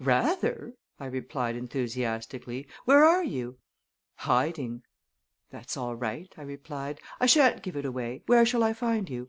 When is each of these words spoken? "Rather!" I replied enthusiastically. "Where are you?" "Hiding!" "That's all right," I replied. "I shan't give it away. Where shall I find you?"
"Rather!" 0.00 0.74
I 1.00 1.06
replied 1.06 1.56
enthusiastically. 1.56 2.68
"Where 2.84 3.04
are 3.04 3.24
you?" 3.24 3.56
"Hiding!" 4.16 4.82
"That's 5.48 5.78
all 5.78 5.96
right," 5.96 6.30
I 6.36 6.42
replied. 6.42 7.00
"I 7.18 7.24
shan't 7.24 7.62
give 7.62 7.74
it 7.74 7.86
away. 7.86 8.22
Where 8.26 8.44
shall 8.44 8.62
I 8.62 8.74
find 8.74 9.08
you?" 9.08 9.28